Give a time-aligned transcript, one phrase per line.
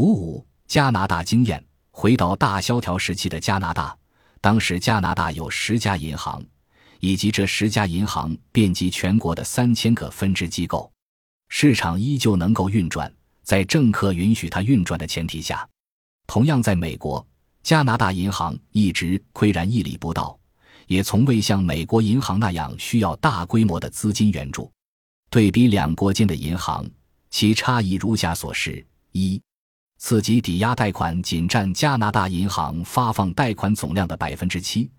[0.00, 3.94] 五五加拿大经验，回到大萧条时期的加拿大，
[4.40, 6.42] 当时加拿大有十家银行，
[7.00, 10.90] 以及这十家银行遍及全国的三千个分支机构，
[11.50, 15.68] 市场依旧能够运转，在政客允许它运转的前提下。
[16.26, 17.24] 同样，在美国，
[17.62, 20.34] 加拿大银行一直岿然屹立不倒，
[20.86, 24.72] 也从未像美国银行那样需要大规模的资金援助。
[25.28, 26.88] 对比两国间的银行，
[27.28, 28.82] 其差异如下所示：
[29.12, 29.38] 一、
[30.02, 34.90] 次级抵押贷款仅占加拿大银行发放贷款总量的百分之七，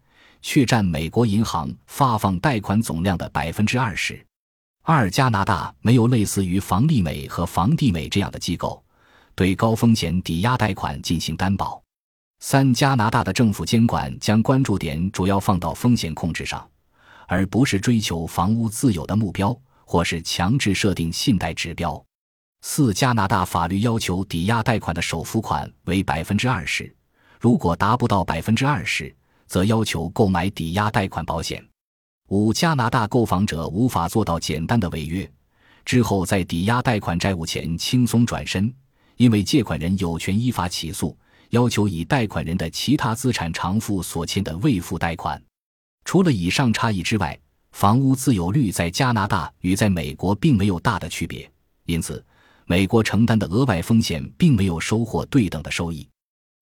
[0.44, 4.24] 却占美国银行发放贷款总量的百分之二十
[4.84, 5.10] 二。
[5.10, 8.82] 加拿大没有类似于房利美和房地美这样的机构。
[9.34, 11.82] 对高风险抵押贷款进行担保。
[12.40, 16.66] 三、加拿大的政府监管将关注点主要放到风险控制上，
[17.28, 22.02] 而不是追求房屋自有的目标，或是强制设定信贷指标。
[22.62, 26.96] 四、加拿大法律要求抵押贷款的首付款为百分之二十，
[27.40, 29.14] 如果达不到百分之二十，
[29.48, 31.64] 则要求购买抵押贷款保险。
[32.30, 35.30] 五、加拿大购房者无法做到简单的违约，
[35.84, 38.74] 之后在抵押贷款债务前轻松转身。
[39.18, 41.16] 因为借款人有权依法起诉，
[41.50, 45.40] 要求以贷款人的其他资产偿付所欠的未付贷款。
[46.06, 47.38] 除了以上差异之外，
[47.72, 51.48] 房屋自有率在加拿大与在美国并没有大的区别，
[51.86, 52.24] 因此，
[52.72, 56.08] 美国承担的额外风险并没有收获对等的收益。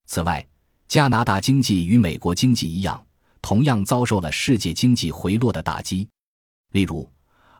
[0.08, 0.44] 此外，
[0.88, 3.00] 加拿大经济与美国经济一样，
[3.44, 6.10] 同样遭受了世界经济回落的打击。
[6.72, 7.08] 例如，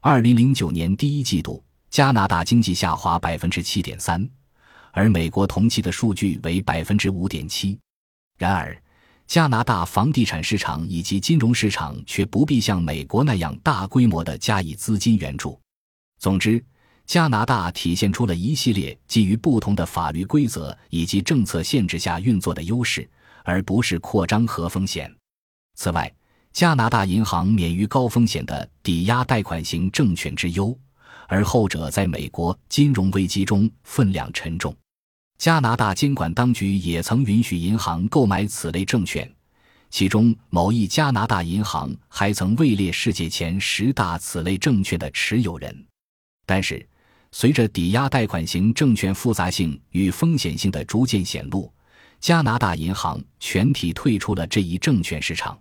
[0.02, 4.28] 二零零九年第一季度，加拿大经济下滑百分之七点三。
[4.94, 7.78] 而美国同期的数据为百分之五点七，
[8.40, 8.76] 然而
[9.28, 15.62] 加拿大房地产市场以及金融市场却不必像美国那样大规模的加以资金援助。
[16.18, 16.66] 总之，
[17.10, 23.10] 加拿大体现出了一系列基于不同的法律规则以及政策限制下运作的优势，
[23.44, 25.12] 而不是扩张和风险。
[25.74, 26.14] 此外，
[26.54, 30.78] 加拿大银行免于高风险的抵押贷款型证券之忧。
[31.28, 34.78] 而后者在美国金融危机中分量沉重，
[35.40, 39.28] 加拿大监管当局也曾允许银行购买此类证券，
[39.90, 45.76] 其中某一加拿大银行还曾位列世界前十大此类证券的持有人。
[46.46, 46.88] 但是，
[47.32, 51.72] 随着抵押贷款型证券复杂性与风险性的逐渐显露，
[52.20, 55.58] 加拿大银行全体退出了这一证券市场。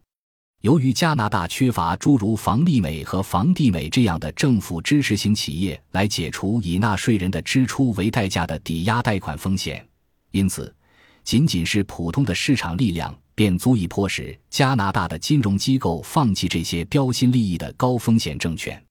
[0.63, 9.87] 由于加拿大缺乏诸如房利美和房地美这样的政府支持型企业来解除以纳税人的支出为代价的抵押贷款风险，
[10.33, 10.75] 因此，
[11.23, 18.83] 仅仅是普通的市场力量便足以迫使加拿大的金融机构放弃这些标新立异的高风险证券。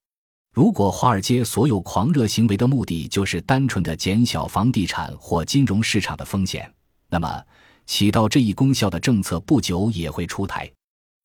[0.57, 6.68] 如果华尔街所有狂热行为的目的就是单纯的减小房地产或金融市场的风险，
[7.12, 7.44] 那么
[7.85, 10.68] 起到这一功效的政策不久也会出台。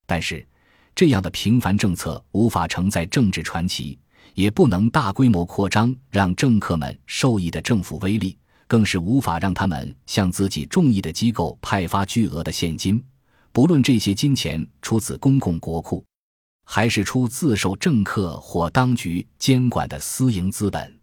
[0.05, 0.47] 但是，
[0.95, 3.99] 这样的平凡政策无法承载政治传奇，
[4.35, 13.03] 也不能大规模扩张让政客们受益的政府威力，更是无法让他们向自己中意的机构派发巨额的现金，
[13.51, 16.05] 不论这些金钱出自公共国库，
[16.65, 21.02] 还是出自受政客或当局监管的私营资本。